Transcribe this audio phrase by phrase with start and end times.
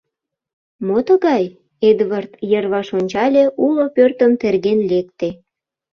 [0.85, 1.45] “Мо тыгай?”—
[1.89, 5.29] Эдвард йырваш ончале, уло пӧртым терген лекте.